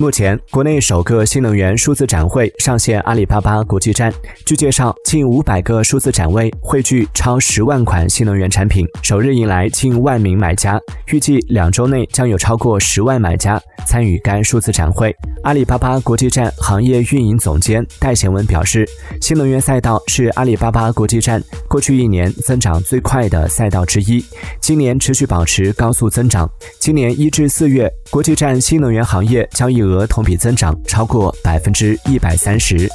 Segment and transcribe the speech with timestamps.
[0.00, 4.10] 目前，国内首个新能源数字展会上线阿里巴巴国际站。
[4.46, 10.80] 据介绍，近五百个数字展位汇聚超十万款新能源产品，首日迎来近万名买家。
[11.08, 15.14] 预计两周内将有超过十万买家参与该数字展会。
[15.42, 18.88] 阿里巴巴国际站行业运营总监戴贤文表示，
[19.20, 24.24] 新能源赛道是阿里巴巴国际站过去一年增长最快的赛道之一，
[24.62, 26.50] 今年持续保持高速增长。
[26.78, 32.88] 今年一至四月，国际站新能源行业交易额额同比增长超过百分之一百三十。